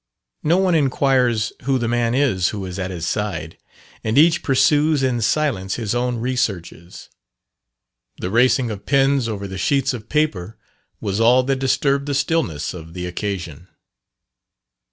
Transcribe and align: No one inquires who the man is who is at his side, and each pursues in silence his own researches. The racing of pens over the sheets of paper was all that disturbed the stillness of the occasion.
No 0.41 0.57
one 0.57 0.73
inquires 0.73 1.53
who 1.61 1.77
the 1.77 1.87
man 1.87 2.15
is 2.15 2.49
who 2.49 2.65
is 2.65 2.79
at 2.79 2.89
his 2.89 3.07
side, 3.07 3.55
and 4.03 4.17
each 4.17 4.41
pursues 4.41 5.03
in 5.03 5.21
silence 5.21 5.75
his 5.75 5.93
own 5.93 6.17
researches. 6.17 7.07
The 8.17 8.31
racing 8.31 8.71
of 8.71 8.87
pens 8.87 9.29
over 9.29 9.47
the 9.47 9.59
sheets 9.59 9.93
of 9.93 10.09
paper 10.09 10.57
was 10.99 11.19
all 11.19 11.43
that 11.43 11.59
disturbed 11.59 12.07
the 12.07 12.15
stillness 12.15 12.73
of 12.73 12.95
the 12.95 13.05
occasion. 13.05 13.67